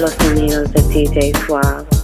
los 0.00 0.12
sonidos 0.12 0.70
de 0.72 0.82
DJ 0.82 1.32
Suave. 1.46 1.97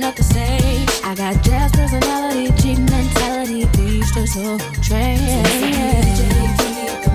nothing 0.00 0.08
up 0.08 0.14
to 0.16 0.22
say. 0.22 0.86
I 1.04 1.14
got 1.14 1.42
jazz 1.42 1.72
personality, 1.72 2.52
cheap 2.60 2.78
mentality, 2.78 3.64
digital 3.72 4.26
soul 4.26 4.58
trained. 4.82 5.46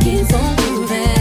Keep 0.01 0.33
on 0.33 0.55
moving. 0.71 1.20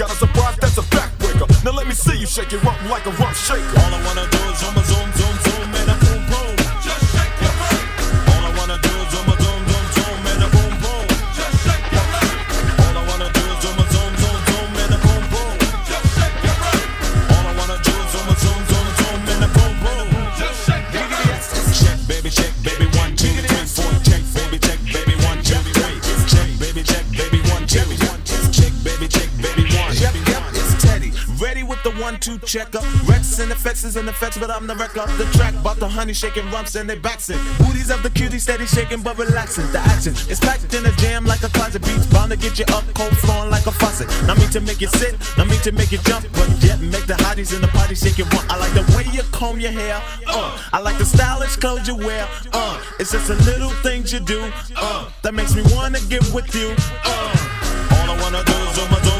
got 0.00 0.10
a 0.10 0.16
surprise 0.16 0.56
that's 0.56 0.78
a 0.78 0.82
backbreaker. 0.96 1.46
Now 1.62 1.72
let 1.72 1.86
me 1.86 1.92
see 1.92 2.16
you 2.16 2.26
shake 2.26 2.54
it 2.54 2.64
up 2.64 2.80
like 2.88 3.04
a 3.04 3.10
rough 3.20 3.36
shaker. 3.36 3.60
All 3.84 3.92
I 3.92 4.00
wanna 4.06 4.26
do 4.30 4.38
is 4.48 4.62
checker. 32.44 32.78
Wreckx-N-Effect 33.06 33.84
is 33.84 33.96
an 33.96 34.08
effects, 34.08 34.38
but 34.38 34.50
I'm 34.50 34.66
the 34.66 34.74
wreck 34.76 34.96
of 34.96 35.16
the 35.18 35.24
track. 35.36 35.54
Bought 35.62 35.78
the 35.78 35.88
honey 35.88 36.12
shaking 36.12 36.48
rumps 36.50 36.74
and 36.74 36.88
they 36.88 36.98
backs 36.98 37.30
it. 37.30 37.38
Booties 37.58 37.90
of 37.90 38.02
the 38.02 38.10
cutie 38.10 38.38
steady 38.38 38.66
shaking 38.66 39.02
but 39.02 39.18
relaxing. 39.18 39.70
The 39.72 39.78
action 39.80 40.14
is 40.28 40.40
packed 40.40 40.72
in 40.74 40.84
a 40.86 40.92
jam 40.92 41.24
like 41.24 41.42
a 41.42 41.48
closet 41.48 41.82
beats. 41.82 42.06
Bound 42.06 42.30
to 42.30 42.36
get 42.36 42.58
you 42.58 42.64
up, 42.74 42.84
cold 42.94 43.16
flowing 43.18 43.50
like 43.50 43.66
a 43.66 43.72
faucet. 43.72 44.08
Not 44.26 44.38
me 44.38 44.46
to 44.48 44.60
make 44.60 44.80
you 44.80 44.88
sit, 44.88 45.16
not 45.36 45.48
me 45.48 45.56
to 45.62 45.72
make 45.72 45.92
you 45.92 45.98
jump, 45.98 46.26
but 46.32 46.48
yet 46.62 46.80
make 46.80 47.06
the 47.06 47.14
hotties 47.14 47.54
in 47.54 47.60
the 47.60 47.68
party 47.68 47.94
shake 47.94 48.18
it. 48.18 48.26
I 48.50 48.56
like 48.58 48.72
the 48.74 48.84
way 48.96 49.04
you 49.12 49.22
comb 49.32 49.60
your 49.60 49.72
hair. 49.72 50.00
Uh, 50.26 50.58
I 50.72 50.80
like 50.80 50.98
the 50.98 51.04
stylish 51.04 51.56
clothes 51.56 51.86
you 51.88 51.96
wear. 51.96 52.26
Uh, 52.52 52.80
it's 52.98 53.12
just 53.12 53.28
the 53.28 53.36
little 53.50 53.70
things 53.82 54.12
you 54.12 54.20
do. 54.20 54.40
Uh, 54.76 55.08
that 55.22 55.34
makes 55.34 55.54
me 55.54 55.62
wanna 55.74 56.00
get 56.08 56.22
with 56.32 56.54
you. 56.54 56.74
Uh, 57.04 57.36
All 57.92 58.10
I 58.10 58.22
wanna 58.22 58.42
do 58.44 58.52
is 58.52 58.74
zoom, 58.76 58.90
zoom, 59.04 59.19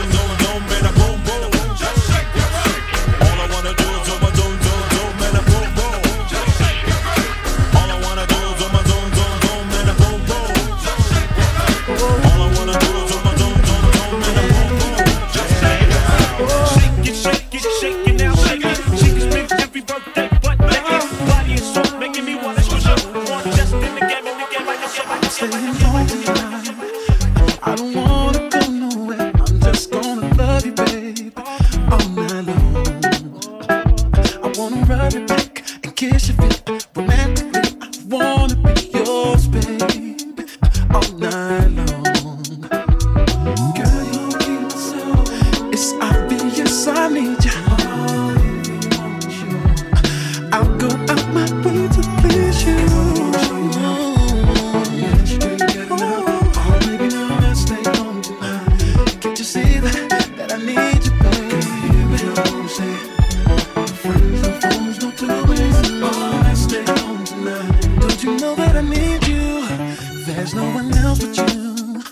There's 70.40 70.54
no 70.54 70.70
one 70.70 70.90
else 70.94 71.18
but 71.18 71.36
you. 71.52 72.02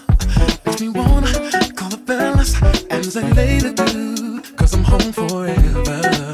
Makes 0.66 0.80
me 0.82 0.88
wanna 0.90 1.32
call 1.74 1.88
the 1.88 2.02
fellas 2.06 2.60
and 2.90 3.02
say 3.02 3.32
later, 3.32 3.72
do. 3.72 4.42
Cause 4.54 4.74
I'm 4.74 4.84
home 4.84 5.12
forever. 5.12 6.27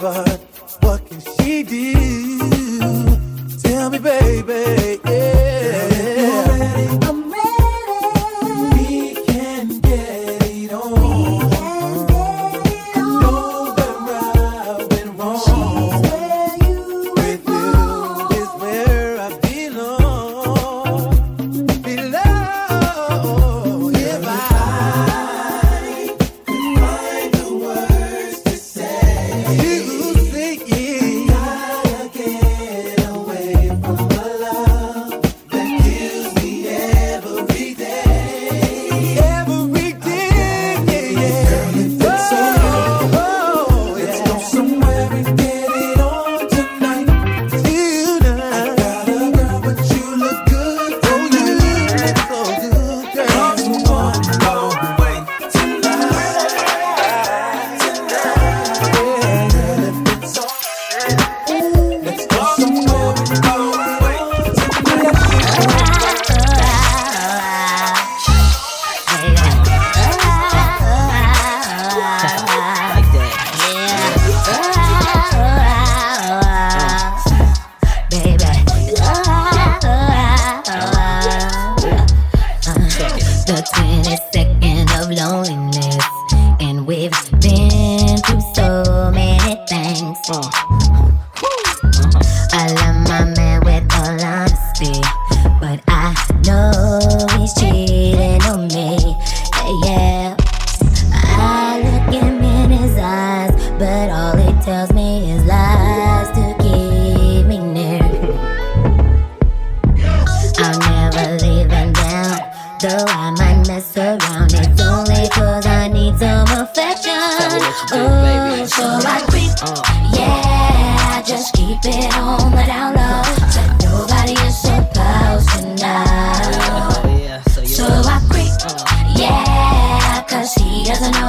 But 0.00 0.40
what 0.80 1.06
can 1.06 1.20
she 1.20 1.62
do? 1.62 2.19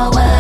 He 0.10 0.31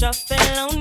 shuffle 0.00 0.36
on 0.56 0.79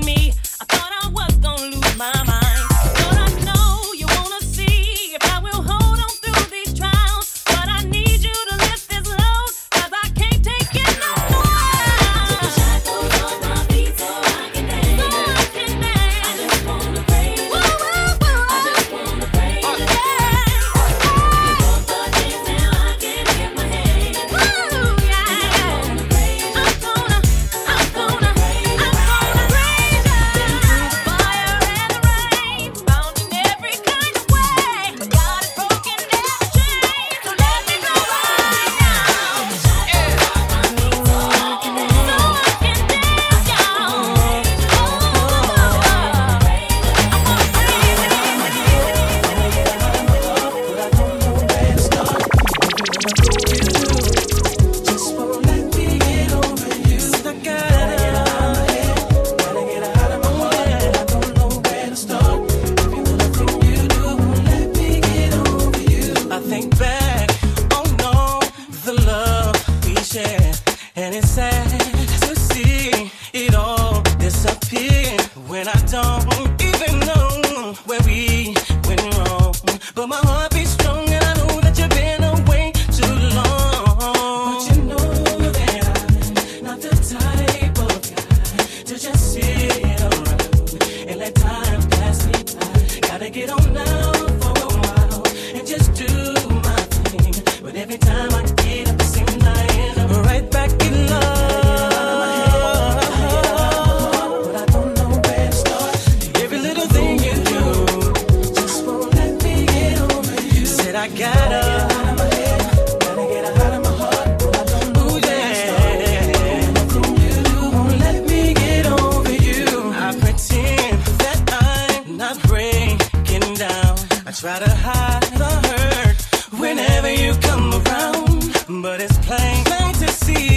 I 124.30 124.32
try 124.32 124.60
to 124.60 124.70
hide 124.70 125.24
the 125.42 125.50
hurt 125.70 126.22
whenever 126.60 127.12
you 127.12 127.34
come 127.42 127.74
around, 127.74 128.84
but 128.84 129.02
it's 129.02 129.18
plain, 129.26 129.66
plain 129.66 129.94
to 129.96 130.08
see. 130.08 130.49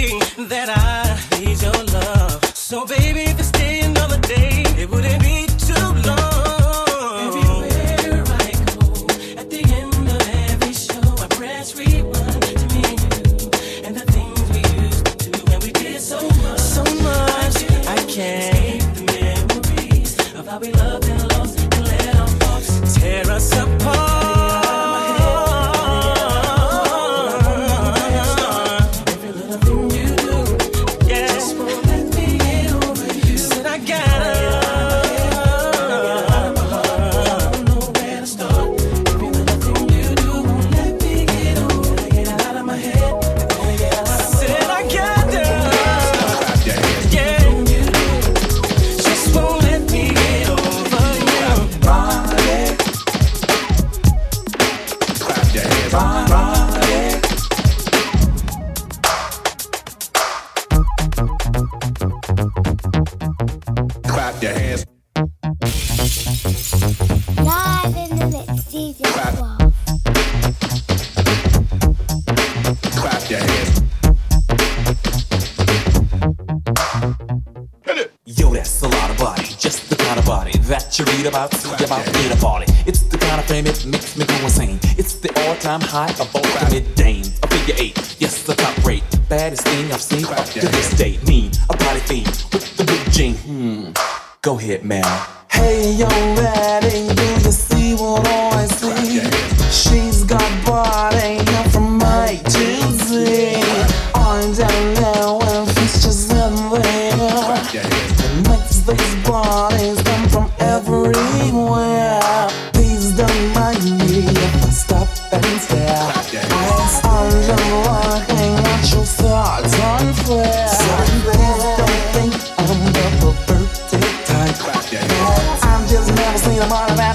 I'm 126.63 126.71
all 126.71 126.89
about. 126.93 127.12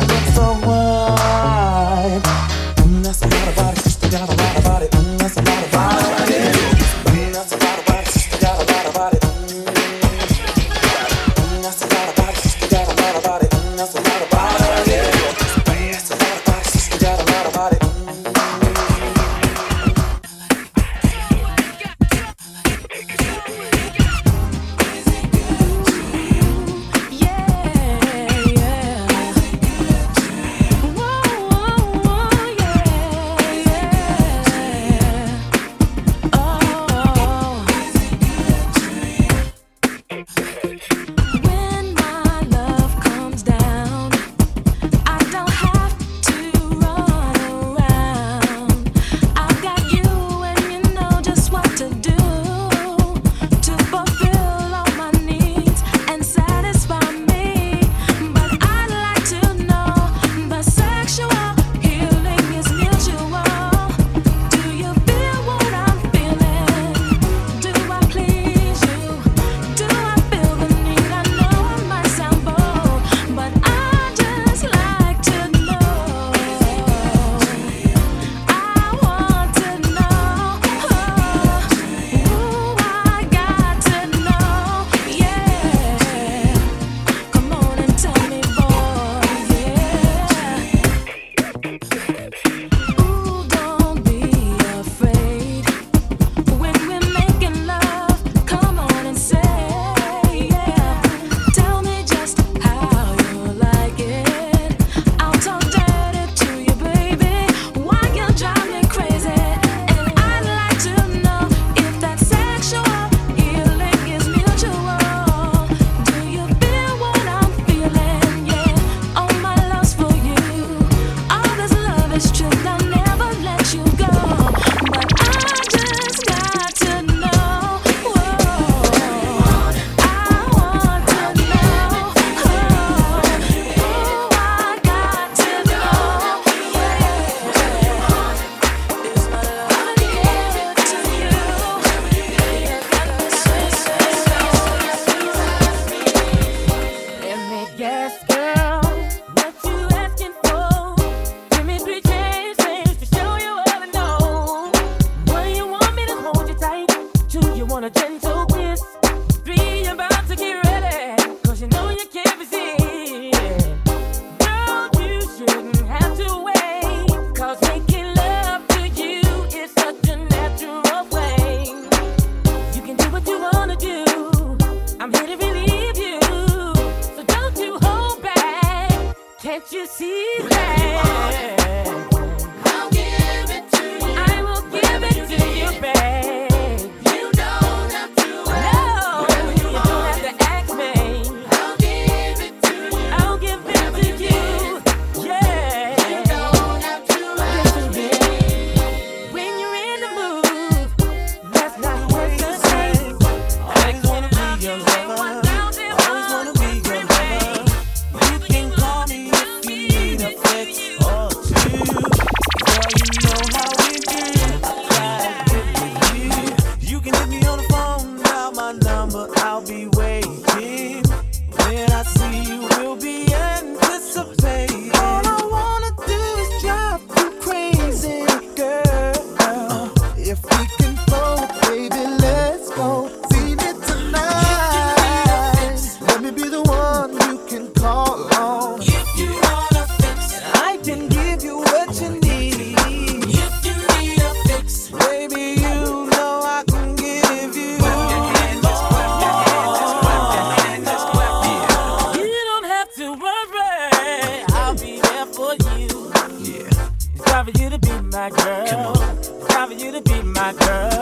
to 259.93 260.03
be 260.03 260.23
my 260.23 260.53
girl. 260.53 260.98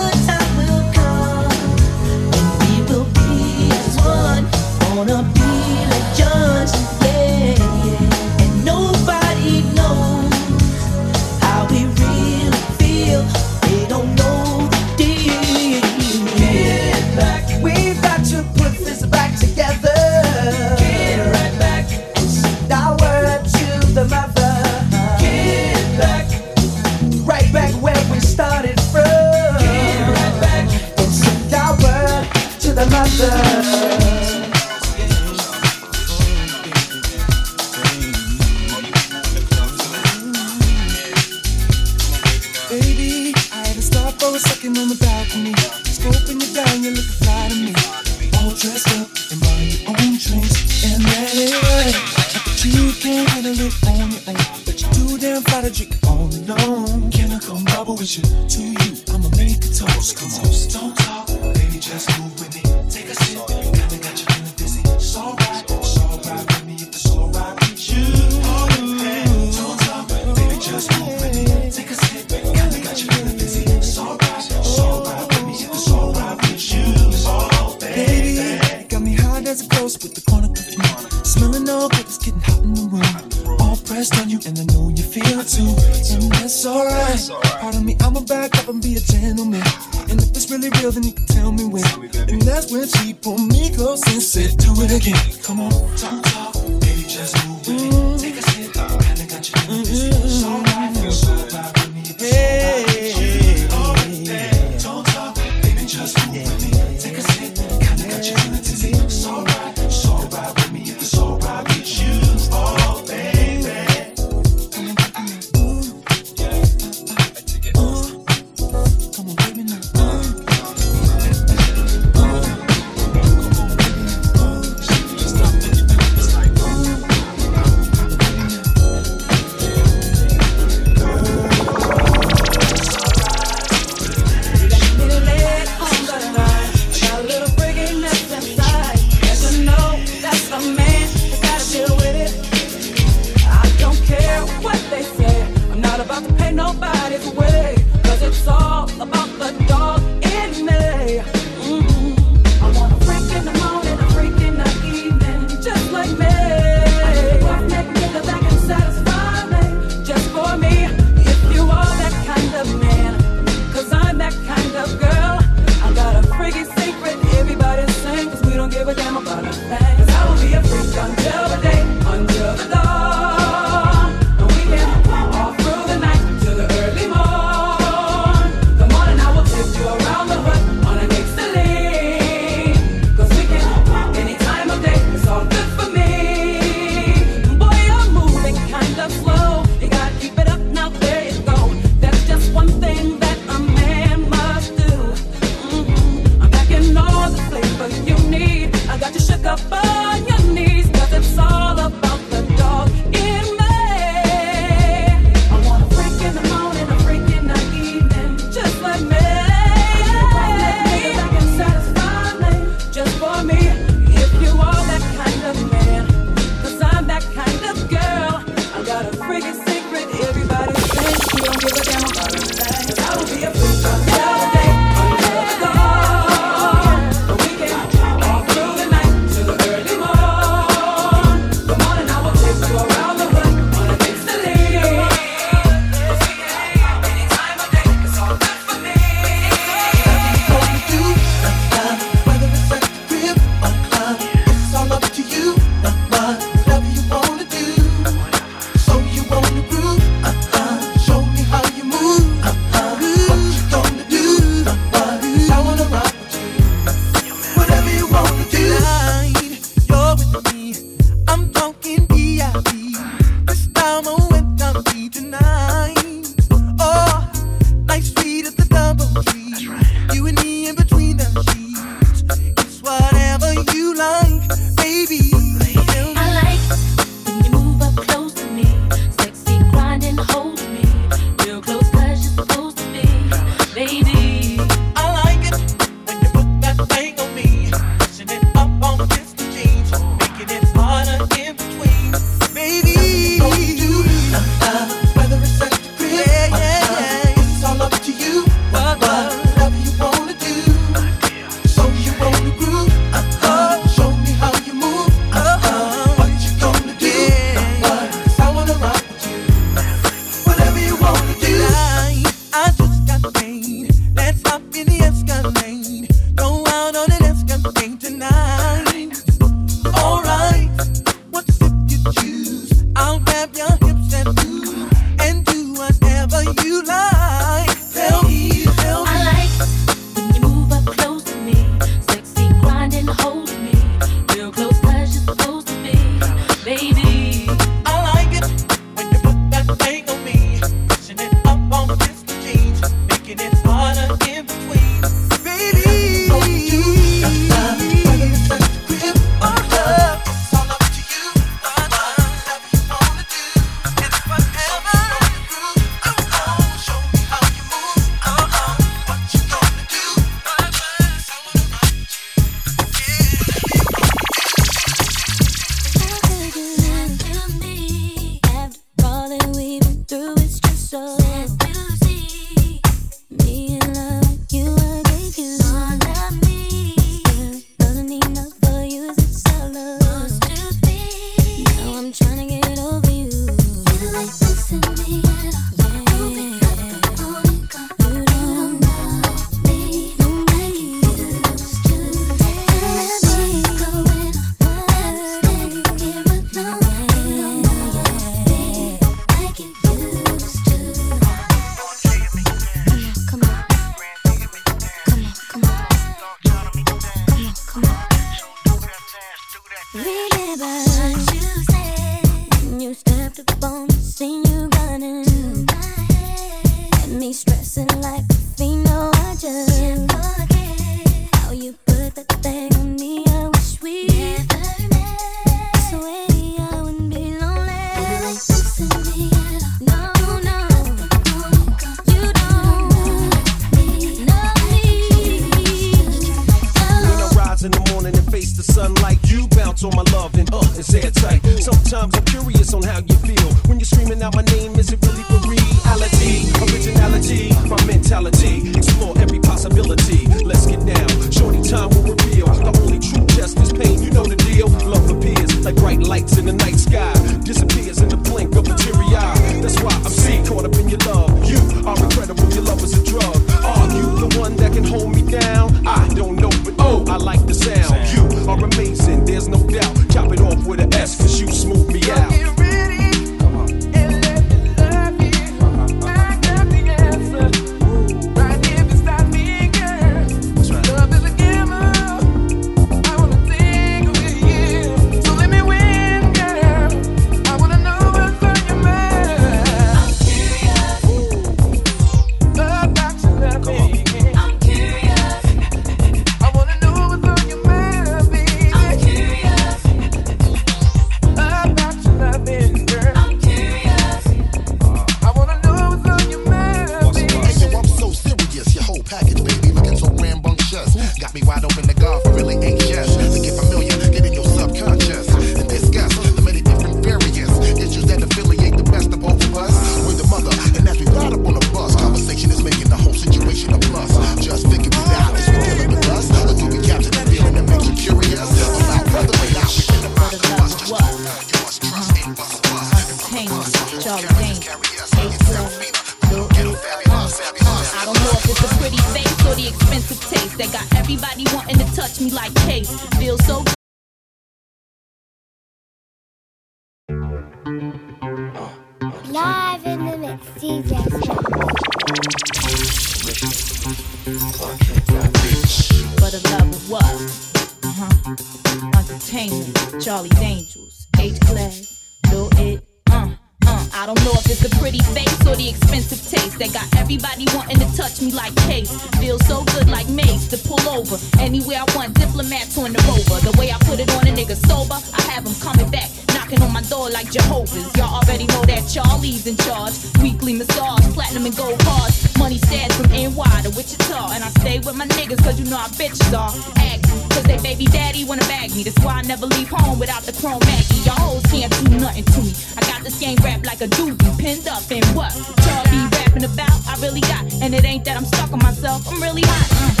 And 597.61 597.75
it 597.75 597.85
ain't 597.85 598.03
that 598.05 598.17
I'm 598.17 598.25
stuck 598.25 598.51
on 598.51 598.59
myself, 598.59 599.07
I'm 599.07 599.21
really 599.21 599.43
hot. 599.45 600.00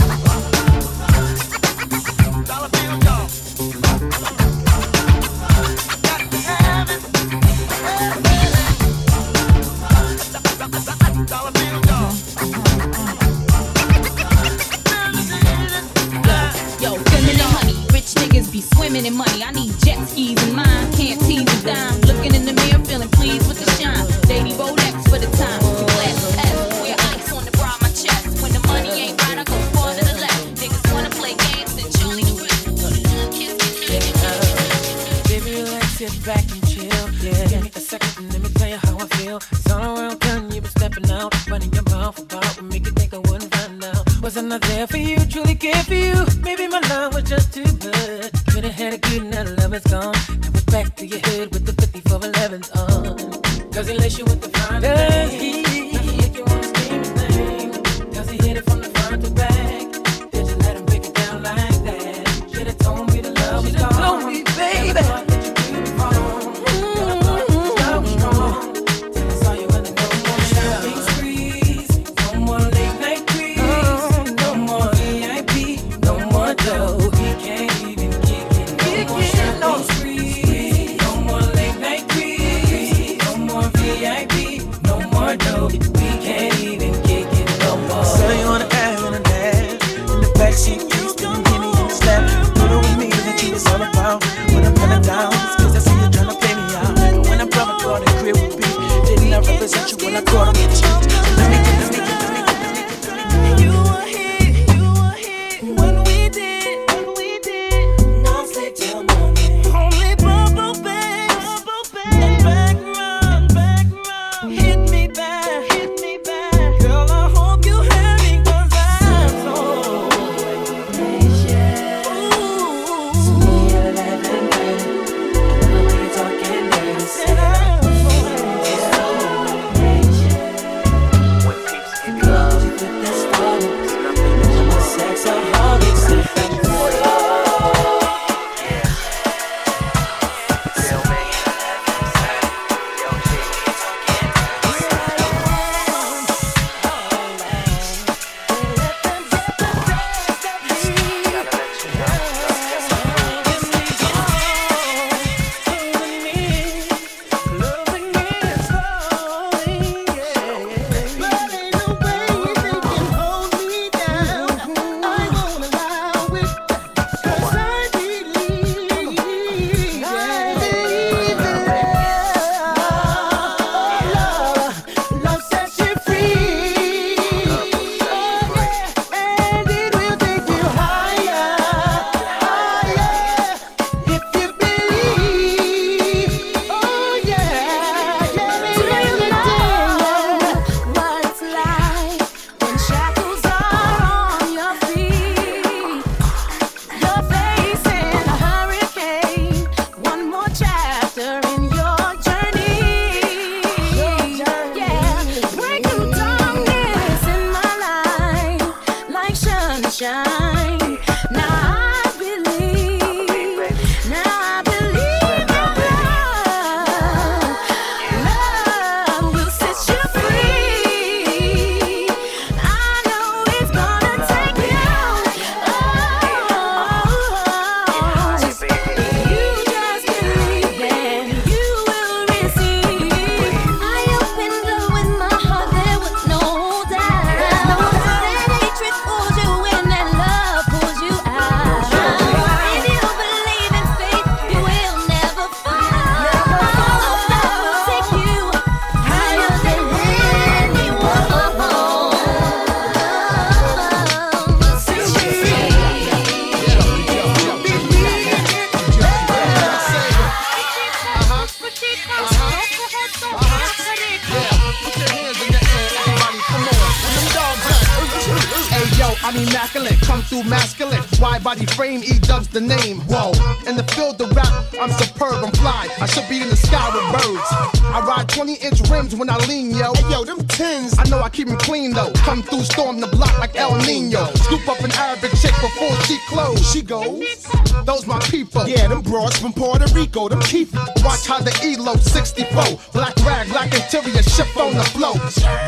I'm 269.31 269.47
immaculate, 269.47 269.97
come 270.01 270.21
through 270.23 270.43
masculine. 270.43 270.99
Wide 271.21 271.41
body 271.41 271.65
frame, 271.65 272.03
E 272.03 272.19
dubs 272.19 272.49
the 272.49 272.59
name. 272.59 272.99
Whoa, 273.07 273.31
in 273.65 273.77
the 273.77 273.83
field 273.95 274.19
of 274.19 274.35
rap, 274.35 274.51
I'm 274.77 274.91
superb, 274.91 275.45
I'm 275.45 275.51
fly. 275.53 275.87
I 276.01 276.05
should 276.05 276.27
be 276.27 276.41
in 276.41 276.49
the 276.49 276.57
sky 276.57 276.91
with 276.91 277.07
birds. 277.15 277.47
I 277.95 278.03
ride 278.05 278.27
20 278.27 278.55
inch 278.55 278.81
rims 278.89 279.15
when 279.15 279.29
I 279.29 279.37
lean, 279.47 279.71
yo. 279.71 279.93
Hey, 279.93 280.11
yo, 280.11 280.25
them 280.25 280.45
tins, 280.47 280.99
I 280.99 281.05
know 281.05 281.21
I 281.21 281.29
keep 281.29 281.47
them 281.47 281.57
clean 281.57 281.93
though. 281.93 282.11
Come 282.27 282.43
through, 282.43 282.63
storm 282.63 282.99
the 282.99 283.07
block 283.07 283.39
like 283.39 283.55
El 283.55 283.77
Nino. 283.77 284.25
Scoop 284.35 284.67
up 284.67 284.81
an 284.81 284.91
Arabic 284.91 285.31
chick 285.39 285.55
before 285.61 285.95
she 286.03 286.19
close. 286.27 286.59
She 286.73 286.81
goes, 286.81 287.47
those 287.85 288.05
my 288.05 288.19
people. 288.27 288.67
Yeah, 288.67 288.89
them 288.89 289.01
broads 289.01 289.39
from 289.39 289.53
Puerto 289.53 289.87
Rico, 289.95 290.27
them 290.27 290.41
keep. 290.41 290.73
Watch 291.05 291.27
how 291.27 291.39
the 291.39 291.55
ELO 291.63 291.95
64. 291.95 292.51
Black 292.91 293.15
rag, 293.23 293.47
black 293.47 293.73
interior, 293.73 294.23
shift 294.23 294.57
on 294.57 294.75
the 294.75 294.83
flow. 294.91 295.13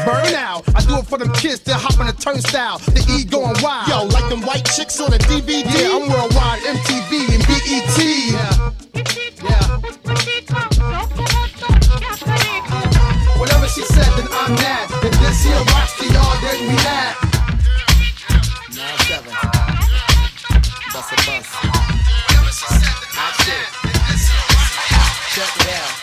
Burn 0.03 0.35
out, 0.35 0.67
I 0.75 0.81
do 0.81 0.97
it 0.97 1.07
for 1.07 1.17
them 1.17 1.31
kids 1.31 1.61
that 1.61 1.79
hop 1.79 1.97
on 2.01 2.07
the 2.07 2.13
turnstile. 2.13 2.79
The 2.79 2.99
E 3.07 3.23
going 3.23 3.52
wild. 3.61 3.87
Yo, 3.87 4.03
like 4.05 4.29
them 4.29 4.41
white 4.41 4.65
chicks 4.65 4.99
on 4.99 5.13
a 5.13 5.17
DVD. 5.17 5.63
Yeah, 5.63 5.95
I'm 5.95 6.09
worldwide, 6.09 6.61
MTV 6.63 7.35
and 7.35 7.43
BET. 7.47 7.97
Yeah. 8.31 8.71
Yeah. 9.43 9.79
Whatever 13.39 13.67
she 13.67 13.83
said, 13.83 14.09
then 14.17 14.27
I'm 14.31 14.55
mad. 14.55 14.89
If 15.03 15.13
this 15.19 15.43
here 15.43 15.63
rocks 15.75 15.97
to 15.99 16.05
y'all, 16.07 16.37
then 16.41 16.59
we 16.61 16.75
mad. 16.75 17.15
Nine 18.75 18.97
seven. 19.07 19.33
Bust 20.93 21.11
a 21.11 21.15
bus. 21.25 21.47
Check 25.33 25.49
it 25.57 25.73
out. 25.73 26.02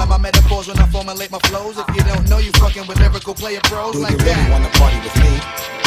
Like 0.01 0.09
my 0.09 0.17
metaphors 0.17 0.67
when 0.67 0.79
I 0.79 0.87
formulate 0.89 1.29
my 1.29 1.37
flows. 1.45 1.77
If 1.77 1.85
you 1.93 2.01
don't 2.01 2.27
know, 2.27 2.39
you 2.39 2.49
fucking 2.57 2.87
with 2.87 2.97
lyrical 2.97 3.35
player 3.35 3.61
pros 3.69 3.93
Do 3.93 4.01
like 4.01 4.17
you 4.17 4.17
really 4.17 4.33
that. 4.33 4.49
wanna 4.49 4.73
party 4.81 4.97
with 5.05 5.13
me? 5.21 5.29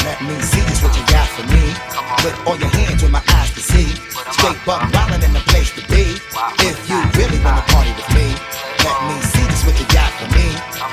Let 0.07 0.23
me 0.23 0.39
see 0.39 0.63
just 0.71 0.87
what 0.87 0.95
you 0.95 1.03
got 1.11 1.27
for 1.35 1.43
me. 1.51 1.75
Put 2.23 2.31
all 2.47 2.55
your 2.55 2.71
hands 2.71 3.03
with 3.03 3.11
my 3.11 3.19
eyes 3.35 3.51
to 3.59 3.61
see. 3.61 3.91
Straight 4.39 4.55
buck 4.63 4.87
wildin' 4.95 5.27
in 5.27 5.33
the 5.35 5.43
place 5.51 5.75
to 5.75 5.83
be. 5.91 6.15
If 6.63 6.79
you 6.87 6.95
really 7.19 7.43
wanna 7.43 7.67
party 7.67 7.91
with 7.99 8.07
me, 8.15 8.31
let 8.87 8.99
me 9.11 9.19
see 9.19 9.47
just 9.51 9.67
what 9.67 9.75
you 9.83 9.87
got 9.91 10.11
for 10.15 10.31
me. 10.31 10.47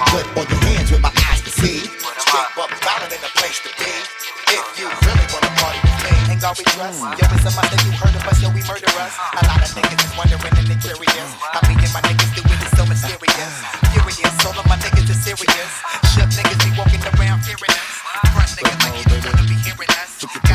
Put 0.09 0.25
all 0.33 0.47
your 0.49 0.61
hands 0.65 0.89
with 0.89 1.01
my 1.05 1.13
eyes 1.29 1.45
to 1.45 1.51
see. 1.53 1.85
Straight 2.25 2.49
buck 2.57 2.73
wildin' 2.73 3.13
in 3.13 3.21
the 3.21 3.29
place 3.37 3.61
to 3.61 3.69
be. 3.77 3.90
Me, 6.51 6.51
all 6.51 6.57
we 6.57 6.65
trust. 6.75 6.99
Hmm. 6.99 7.15
Yo, 7.15 7.25
it's 7.31 7.45
a 7.47 7.51
that 7.51 7.81
you 7.85 7.91
heard 7.95 8.15
of 8.15 8.23
us, 8.27 8.37
yo, 8.41 8.49
we 8.51 8.61
murder 8.67 8.91
us. 8.99 9.13
A 9.15 9.41
lot 9.47 9.61
of 9.61 9.71
niggas 9.71 10.01
is 10.03 10.13
wondering 10.17 10.55
and 10.57 10.67
they 10.67 10.79
curious. 10.79 11.29
I 11.55 11.59
mean, 11.67 11.79
and 11.79 11.93
my 11.93 12.01
niggas 12.03 12.31
doing 12.35 12.59
it 12.59 12.71
so 12.75 12.83
mysterious. 12.85 13.53
Furious, 13.95 14.35
all 14.45 14.57
of 14.57 14.65
my 14.67 14.77
niggas 14.79 15.07
are 15.07 15.21
serious. 15.21 15.71
Shit 16.11 16.29
niggas 16.35 16.59
be 16.63 16.71
walking 16.75 17.03
around 17.15 17.43
fearing 17.47 17.71
us. 17.71 17.93
Front 18.35 18.51
niggas 18.57 18.79
like 18.83 18.95
you 18.99 19.05
don't 19.07 19.23
wanna 19.23 19.47
be 19.47 19.57
hearing 19.63 19.91
us. 19.95 20.50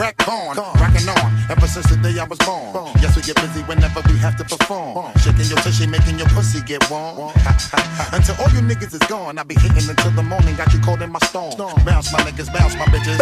Cracked 0.00 0.24
corn, 0.24 0.56
rockin' 0.56 1.12
on. 1.12 1.28
Ever 1.52 1.68
since 1.68 1.84
the 1.92 1.96
day 2.00 2.16
I 2.16 2.24
was 2.24 2.38
born. 2.48 2.72
Yes, 3.04 3.12
we 3.16 3.20
get 3.20 3.36
busy 3.36 3.60
whenever 3.68 4.00
we 4.08 4.16
have 4.16 4.32
to 4.40 4.44
perform. 4.48 4.96
Shaking 5.20 5.44
your 5.52 5.60
tushy, 5.60 5.86
making 5.86 6.16
your 6.16 6.28
pussy 6.32 6.62
get 6.64 6.80
warm. 6.88 7.36
until 8.16 8.32
all 8.40 8.48
you 8.56 8.64
niggas 8.64 8.96
is 8.96 9.04
gone, 9.12 9.36
I 9.36 9.42
be 9.42 9.60
hitting 9.60 9.84
until 9.84 10.10
the 10.16 10.22
morning. 10.22 10.56
Got 10.56 10.72
you 10.72 10.80
caught 10.80 11.02
in 11.02 11.12
my 11.12 11.18
storm. 11.28 11.52
Bounce 11.84 12.08
my 12.16 12.20
niggas, 12.24 12.48
bounce 12.48 12.72
my 12.80 12.88
bitches. 12.88 13.20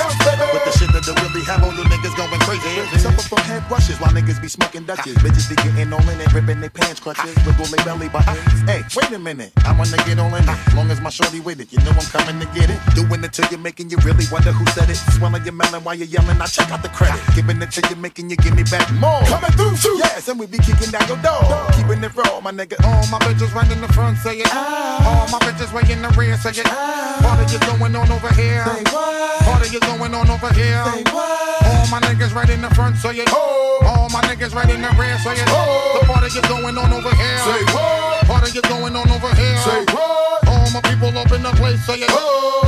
With 0.54 0.62
the 0.62 0.72
shit 0.78 0.92
that 0.94 1.02
they 1.02 1.18
really 1.18 1.42
have 1.50 1.64
all 1.66 1.74
you 1.74 1.82
niggas 1.82 2.14
going 2.14 2.38
crazy. 2.46 2.70
Suffer 3.02 3.26
from 3.26 3.42
head 3.42 3.66
rushes 3.68 3.98
while 3.98 4.12
niggas 4.12 4.40
be 4.40 4.46
smoking 4.46 4.84
Dutches. 4.84 5.18
Bitches 5.24 5.50
be 5.50 5.56
getting 5.56 5.92
all 5.92 6.08
in 6.08 6.20
it, 6.20 6.32
ripping 6.32 6.60
their 6.60 6.70
pants 6.70 7.00
clutches, 7.00 7.34
wiggle 7.44 7.66
their 7.66 7.84
belly 7.84 8.08
buttons. 8.08 8.38
Hey, 8.70 8.84
wait 8.94 9.10
a 9.10 9.18
minute, 9.18 9.52
I 9.66 9.76
wanna 9.76 9.98
get 10.06 10.18
all 10.18 10.32
in 10.34 10.44
it. 10.44 10.48
As 10.48 10.74
long 10.74 10.90
as 10.90 11.00
my 11.00 11.10
shorty 11.10 11.40
with 11.40 11.60
it, 11.60 11.72
you 11.72 11.78
know 11.80 11.90
I'm 11.90 12.06
coming 12.08 12.38
to 12.38 12.46
get 12.54 12.70
it. 12.70 12.78
Doing 12.94 13.24
it 13.24 13.32
till 13.32 13.46
you're 13.50 13.58
making 13.58 13.90
you 13.90 13.98
really 14.06 14.24
wonder 14.30 14.52
who 14.52 14.64
said 14.72 14.88
it. 14.88 14.96
Swelling 15.18 15.44
your 15.44 15.52
melon 15.52 15.82
while 15.82 15.96
you're 15.96 16.06
yelling, 16.06 16.40
I 16.40 16.46
check 16.46 16.67
out 16.70 16.82
the 16.82 16.88
credit. 16.88 17.20
Giving 17.34 17.60
it 17.62 17.70
till 17.70 17.88
you're 17.88 17.98
making 17.98 18.30
you 18.30 18.36
give 18.36 18.54
me 18.54 18.62
back 18.64 18.90
more. 18.94 19.22
Coming 19.26 19.52
through, 19.52 19.76
too. 19.76 19.96
Yes, 19.98 20.28
and 20.28 20.38
we 20.38 20.46
be 20.46 20.58
kicking 20.58 20.90
down 20.90 21.06
your 21.08 21.18
door. 21.18 21.42
Keeping 21.76 22.02
it 22.02 22.14
raw, 22.14 22.40
my 22.40 22.52
nigga. 22.52 22.76
All 22.84 23.06
my 23.08 23.18
bitches 23.24 23.54
right 23.54 23.70
in 23.70 23.80
the 23.80 23.88
front, 23.92 24.18
say 24.18 24.38
it. 24.38 24.48
Ah. 24.50 25.24
All 25.24 25.28
my 25.28 25.38
bitches 25.46 25.72
right 25.72 25.88
in 25.88 26.02
the 26.02 26.08
rear, 26.18 26.36
say 26.36 26.50
it. 26.50 26.66
Ah. 26.66 27.18
Party 27.22 27.52
you 27.52 27.60
going 27.66 27.94
on 27.96 28.10
over 28.10 28.32
here. 28.34 28.64
Say 28.64 28.82
what? 28.92 29.42
Party 29.44 29.68
you 29.70 29.80
going 29.80 30.14
on 30.14 30.30
over 30.30 30.52
here. 30.54 30.84
Say 30.84 31.02
what? 31.12 31.48
All 31.68 31.86
my 31.90 32.00
niggas 32.00 32.34
right 32.34 32.50
in 32.50 32.62
the 32.62 32.70
front, 32.74 32.96
say 32.96 33.16
it. 33.16 33.28
All 33.32 34.08
my 34.10 34.20
niggas 34.22 34.54
right 34.54 34.68
in 34.68 34.82
the 34.82 34.90
rear, 35.00 35.18
say 35.18 35.34
it. 35.34 35.46
The 35.46 36.06
party 36.06 36.28
you 36.34 36.42
going 36.48 36.76
on 36.76 36.92
over 36.92 37.14
here. 37.14 37.38
Say 37.38 37.64
what? 37.72 38.26
Party 38.26 38.52
you 38.52 38.62
going 38.62 38.94
on 38.94 39.10
over 39.10 39.32
here. 39.34 39.56
Say 39.58 39.84
what? 39.92 40.48
All 40.48 40.70
my 40.70 40.80
people 40.82 41.16
up 41.16 41.30
in 41.32 41.42
the 41.42 41.52
place, 41.56 41.80
say 41.84 42.00
it. 42.00 42.10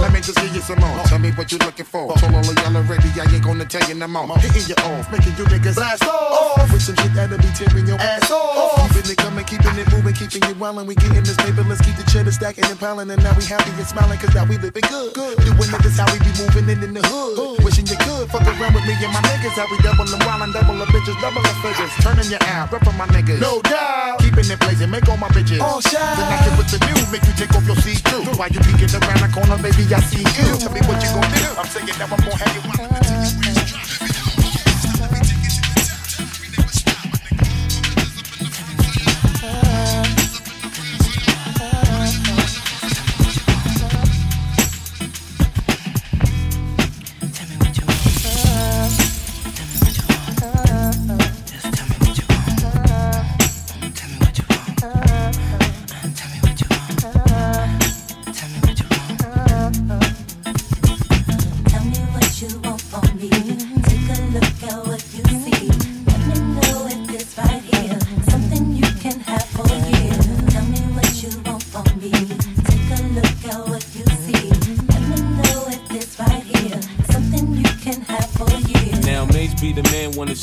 Let 0.01 0.13
me 0.13 0.21
just 0.21 0.39
give 0.39 0.55
you 0.55 0.61
some 0.61 0.79
more. 0.81 1.05
Tell 1.05 1.19
me 1.19 1.31
what 1.33 1.51
you're 1.53 1.61
looking 1.61 1.85
for. 1.85 2.13
Told 2.17 2.35
all 2.35 2.41
of 2.41 2.57
y'all 2.57 2.77
already, 2.77 3.09
I 3.21 3.25
ain't 3.33 3.45
gonna 3.45 3.65
tell 3.65 3.87
you 3.89 3.90
no 3.99 4.09
more. 4.09 4.39
Hitting 4.39 4.67
you 4.69 4.77
off, 4.85 5.11
making 5.11 5.35
you 5.37 5.45
niggas 5.51 5.75
blast 5.75 6.05
off. 6.05 6.71
With 6.73 6.83
some 6.83 6.97
shit 6.97 7.13
that'll 7.15 7.39
be 7.39 7.51
tearing 7.57 7.87
your 7.87 7.99
ass 7.99 8.31
off. 8.31 8.93
Keeping 8.93 9.11
it 9.13 9.19
coming, 9.19 9.45
keeping 9.45 9.77
it 9.79 9.91
moving, 9.91 10.15
keeping 10.15 10.43
you 10.47 10.55
wildin'. 10.55 10.87
We 10.87 10.95
getting 10.95 11.25
this 11.25 11.37
paper, 11.37 11.65
let's 11.65 11.81
keep 11.81 11.97
the 11.97 12.05
cheddar 12.11 12.33
stacking 12.33 12.65
and 12.67 12.79
piling. 12.79 13.11
And 13.11 13.23
now 13.23 13.35
we 13.35 13.45
happy 13.45 13.71
and 13.75 13.87
smiling, 13.87 14.19
cause 14.19 14.35
now 14.35 14.45
we 14.45 14.59
living 14.59 14.85
good. 14.87 15.15
good. 15.15 15.37
Doing 15.43 15.71
niggas 15.73 15.97
how 15.99 16.07
we 16.13 16.19
be 16.23 16.31
moving 16.39 16.69
in 16.71 16.83
in 16.85 16.93
the 16.95 17.03
hood. 17.03 17.65
Wishing 17.65 17.87
you 17.87 17.97
could 17.99 18.31
fuck 18.31 18.47
around 18.47 18.75
with 18.75 18.87
me 18.87 18.95
and 19.01 19.13
my 19.13 19.23
niggas. 19.27 19.57
How 19.59 19.67
we 19.71 19.79
double 19.83 20.07
and 20.07 20.23
wildin', 20.23 20.53
double 20.53 20.77
the 20.79 20.87
bitches, 20.93 21.19
double 21.19 21.43
the 21.43 21.55
figures. 21.65 21.93
Turning 22.05 22.29
your 22.31 22.43
out, 22.47 22.71
reppin' 22.71 22.97
my 22.97 23.07
niggas. 23.11 23.41
No 23.41 23.61
doubt. 23.63 24.21
Keeping 24.21 24.47
it 24.47 24.61
blazing, 24.61 24.91
make 24.91 25.09
all 25.09 25.17
my 25.17 25.29
bitches. 25.35 25.61
All 25.61 25.81
shine. 25.81 25.99
Then 26.17 26.29
I 26.31 26.37
get 26.45 26.55
with 26.55 26.71
the 26.71 26.79
news, 26.87 27.09
make 27.11 27.25
you 27.27 27.35
take 27.35 27.53
off 27.57 27.67
your 27.67 27.77
see-through. 27.81 28.39
While 28.39 28.51
you 28.53 28.61
peeking 28.61 28.93
around 28.95 29.23
the 29.25 29.31
corner, 29.33 29.59
baby, 29.59 29.89
I 29.91 30.01
see 30.07 30.23
you. 30.23 30.47
Tell 30.61 30.71
me 30.71 30.81
what 30.87 31.01
you 31.03 31.11
gon' 31.11 31.27
do. 31.35 31.49
I'm 31.59 31.67
saying 31.67 31.91
now 31.99 32.07
I'm 32.07 32.21
gon' 32.21 32.39
have 32.39 32.55
you 32.55 33.80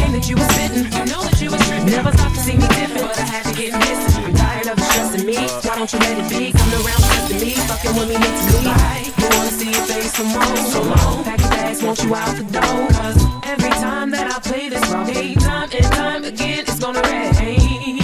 Game 0.00 0.12
that 0.16 0.28
you 0.28 0.36
you 0.36 1.04
know 1.12 1.20
that 1.20 1.36
you 1.40 1.50
tripping. 1.50 1.92
Never 1.92 2.10
thought 2.10 2.32
to 2.32 2.40
see 2.40 2.56
me 2.56 2.66
dipping, 2.72 3.04
but 3.04 3.18
I 3.20 3.26
had 3.28 3.44
to 3.44 3.52
get 3.52 3.76
missing. 3.76 4.24
I'm 4.24 4.34
tired 4.34 4.68
of 4.72 4.80
stressing 4.80 5.26
me. 5.26 5.36
Why 5.36 5.74
don't 5.76 5.92
you 5.92 5.98
let 6.00 6.16
it 6.16 6.28
be? 6.32 6.52
Coming 6.56 6.80
around 6.80 7.02
stressing 7.04 7.40
me, 7.44 7.50
fucking 7.68 7.94
with 7.96 8.08
me 8.08 8.16
mentally. 8.16 8.64
You 9.20 9.26
wanna 9.36 9.52
see 9.52 9.70
your 9.76 9.84
face 9.84 10.16
some 10.16 10.32
more. 10.32 10.56
So 10.72 10.80
long. 10.82 11.24
Pack 11.24 11.40
your 11.40 11.50
bags, 11.50 11.82
want 11.82 12.02
you 12.02 12.14
out 12.14 12.32
the 12.36 12.44
door. 12.48 12.80
Cause 12.96 13.20
every 13.44 13.74
time 13.76 14.10
that 14.16 14.32
I 14.32 14.38
play 14.40 14.68
this 14.70 14.84
wrong 14.88 15.06
time 15.60 15.68
and 15.72 15.92
time 15.92 16.24
again, 16.24 16.64
it's 16.66 16.78
gonna 16.78 17.02
rain. 17.02 18.00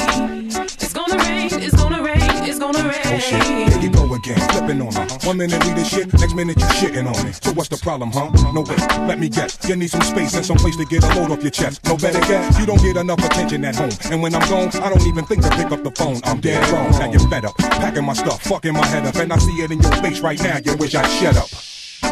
It's 0.84 0.92
gonna 0.92 1.16
rain, 1.24 1.48
it's 1.52 1.76
gonna 1.76 2.02
rain, 2.02 2.44
it's 2.44 2.58
gonna 2.58 2.84
rain. 2.84 3.72
Oh, 3.72 3.75
You 4.16 4.32
again, 4.32 4.48
flipping 4.50 4.80
on 4.80 4.92
her. 4.94 5.06
One 5.26 5.36
minute 5.36 5.62
lead 5.66 5.76
the 5.76 5.84
shit, 5.84 6.12
next 6.14 6.34
minute 6.34 6.58
you 6.58 6.66
shitting 6.66 7.06
on 7.06 7.26
it. 7.26 7.34
So 7.42 7.52
what's 7.52 7.68
the 7.68 7.76
problem, 7.76 8.10
huh? 8.12 8.30
No 8.52 8.62
way, 8.62 8.76
let 9.06 9.18
me 9.18 9.28
guess. 9.28 9.58
You 9.68 9.76
need 9.76 9.90
some 9.90 10.00
space 10.02 10.34
and 10.34 10.44
some 10.44 10.56
place 10.56 10.76
to 10.76 10.84
get 10.86 11.04
a 11.04 11.20
load 11.20 11.30
off 11.30 11.42
your 11.42 11.50
chest. 11.50 11.84
No 11.84 11.96
better 11.96 12.20
guess, 12.20 12.58
you 12.58 12.64
don't 12.64 12.80
get 12.80 12.96
enough 12.96 13.18
attention 13.18 13.64
at 13.64 13.76
home. 13.76 13.90
And 14.10 14.22
when 14.22 14.34
I'm 14.34 14.48
gone, 14.48 14.68
I 14.80 14.88
don't 14.88 15.06
even 15.06 15.24
think 15.26 15.42
to 15.42 15.50
pick 15.50 15.70
up 15.70 15.82
the 15.82 15.90
phone. 15.90 16.20
I'm 16.24 16.40
dead 16.40 16.66
wrong. 16.70 16.90
Now 16.92 17.10
you're 17.10 17.28
fed 17.28 17.44
up, 17.44 17.58
packing 17.58 18.04
my 18.04 18.14
stuff, 18.14 18.42
fucking 18.42 18.72
my 18.72 18.86
head 18.86 19.06
up, 19.06 19.16
and 19.16 19.32
I 19.32 19.38
see 19.38 19.60
it 19.62 19.70
in 19.70 19.82
your 19.82 19.92
face 19.96 20.20
right 20.20 20.40
now. 20.42 20.58
You 20.64 20.76
wish 20.76 20.94
I'd 20.94 21.06
shut 21.06 21.36
up. 21.36 21.50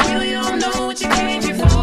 Really 0.07 0.31
don't 0.31 0.59
know 0.59 0.87
what 0.87 1.01
you 1.01 1.09
came 1.09 1.43
here 1.43 1.55
for. 1.55 1.74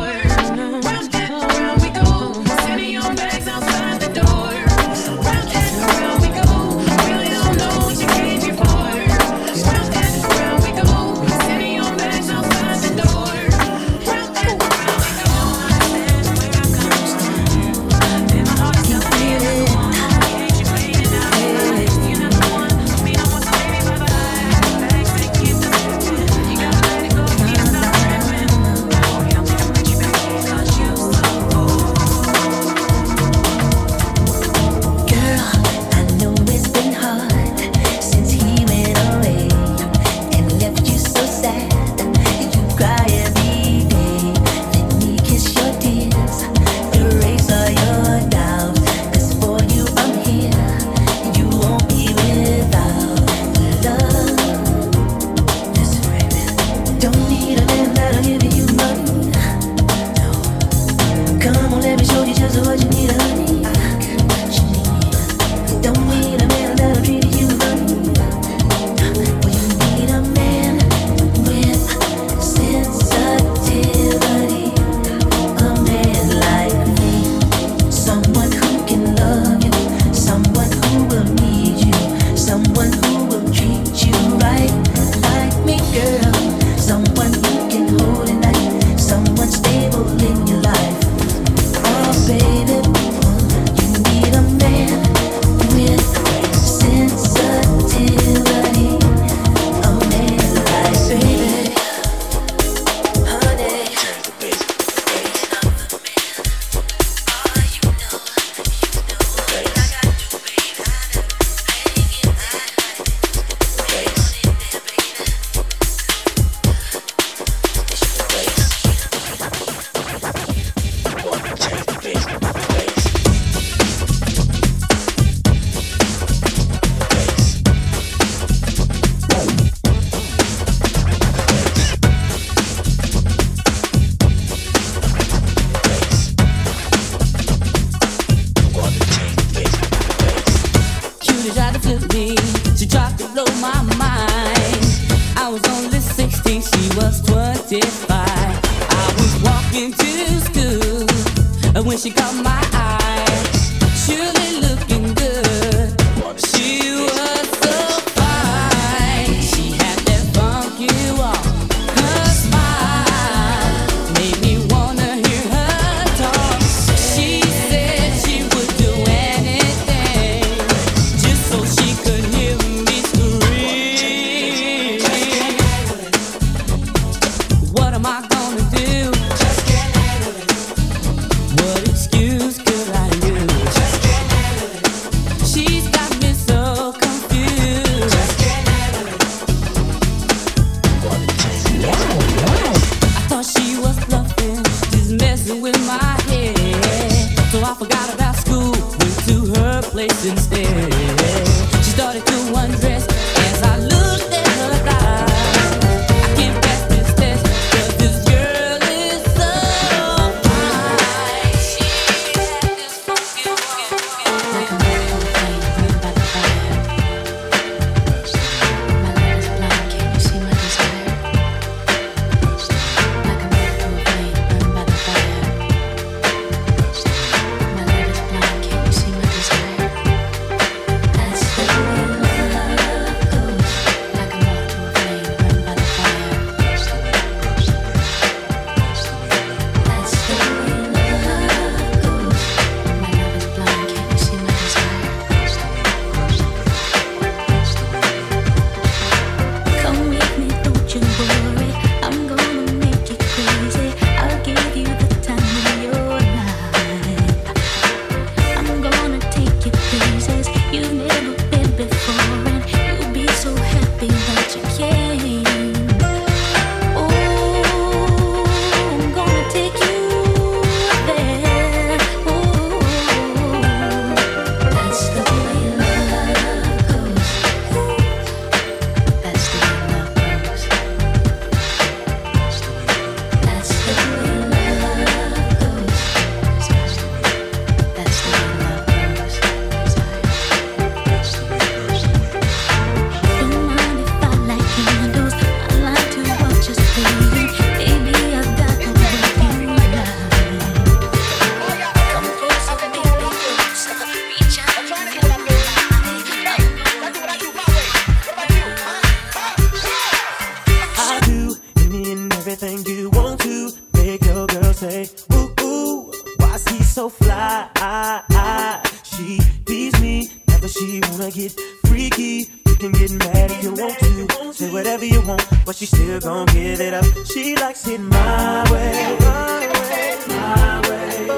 get 321.31 321.53
freaky. 321.85 322.49
You 322.65 322.75
can 322.75 322.91
get 322.91 323.11
mad 323.11 323.51
if 323.51 323.63
you 323.63 323.73
want 323.73 323.97
to. 323.99 324.53
Say 324.53 324.69
whatever 324.71 325.05
you 325.05 325.21
want, 325.25 325.45
but 325.65 325.75
she 325.75 325.85
still 325.85 326.19
gon' 326.19 326.45
give 326.47 326.81
it 326.81 326.93
up. 326.93 327.05
She 327.25 327.55
likes 327.55 327.87
it 327.87 327.99
my 327.99 328.63
way. 328.71 329.17
My 329.19 329.67
way, 329.71 330.17
my 330.27 330.81
way. 330.89 331.27
Oh, 331.29 331.37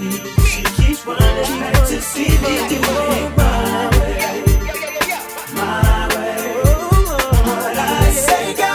me. 0.00 0.10
She 0.44 0.62
keeps 0.76 1.06
running 1.06 1.60
back 1.60 1.86
to 1.86 2.00
see 2.00 2.28
me 2.28 2.68
do 2.68 2.78
it 2.80 3.36
my 3.36 3.88
way. 3.98 4.42
My 5.54 6.08
way. 6.14 6.62
Oh, 6.64 7.72
I 7.76 8.10
say 8.10 8.54
go. 8.54 8.72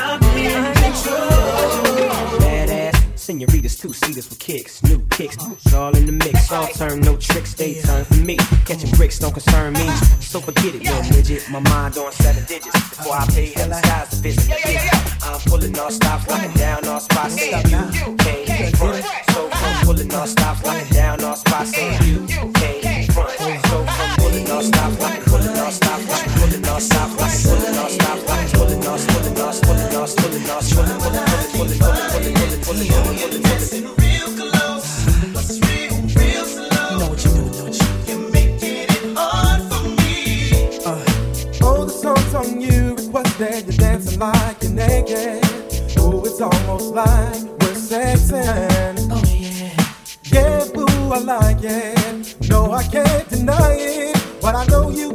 I'm 0.00 0.22
in 0.38 0.64
control. 0.74 2.40
Badass 2.40 2.96
senoritas, 3.18 3.76
two 3.78 3.92
seaters 3.92 4.28
with 4.28 4.38
kicks, 4.38 4.82
new 4.84 5.00
kicks. 5.10 5.36
It's 5.38 5.74
all 5.74 5.95
all 6.56 6.66
turn, 6.68 7.00
no 7.00 7.16
tricks, 7.16 7.50
Stay 7.50 7.80
turn 7.80 8.04
for 8.04 8.14
me. 8.14 8.36
Catching 8.64 8.90
bricks 8.92 9.18
don't 9.18 9.32
concern 9.32 9.74
me, 9.74 9.88
so 10.20 10.40
forget 10.40 10.74
it, 10.74 10.82
little 10.82 11.02
midget. 11.14 11.48
My 11.50 11.60
mind 11.60 11.96
on 11.98 12.12
seven 12.12 12.44
digits 12.44 12.72
before 12.90 13.14
I 13.14 13.26
pay 13.26 13.46
hella 13.46 13.74
skies 13.76 14.08
to 14.10 14.16
visit. 14.16 14.50
I'm 15.22 15.40
pulling 15.40 15.78
all 15.78 15.90
stops, 15.90 16.28
locking 16.28 16.52
down 16.52 16.86
all 16.86 17.00
spots. 17.00 17.34
Say 17.34 17.50
you 17.50 18.16
can't 18.16 18.76
front, 18.76 19.04
so 19.30 19.48
I'm 19.52 19.86
pulling 19.86 20.14
all 20.14 20.26
stops, 20.26 20.64
locking 20.64 20.92
down 20.92 21.24
all 21.24 21.36
spots. 21.36 21.70
Say 21.74 21.92
you 22.06 22.26
can't 22.26 23.12
front, 23.12 23.30
so 23.68 23.84
I'm 23.86 24.16
pulling 24.18 24.50
all 24.50 24.62
stops, 24.62 25.00
locking 25.00 25.25
It's 46.38 46.42
almost 46.42 46.92
like 46.92 47.44
we're 47.62 47.72
sexing. 47.72 49.08
Oh 49.10 49.22
yeah. 49.26 49.72
Yeah, 50.24 50.66
boo, 50.74 50.84
I 51.10 51.18
like 51.20 51.64
it. 51.64 52.36
No, 52.50 52.72
I 52.72 52.82
can't 52.82 53.26
deny 53.26 53.72
it. 53.78 54.22
But 54.42 54.54
I 54.54 54.66
know 54.66 54.90
you 54.90 55.14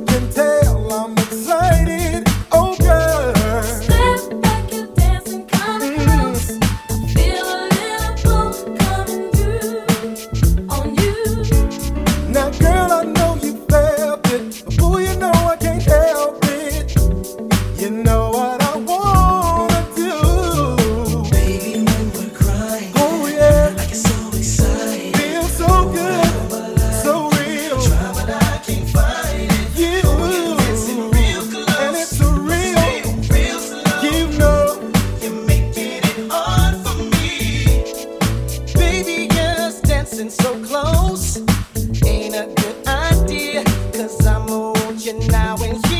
I 45.51 45.55
wings 45.55 45.90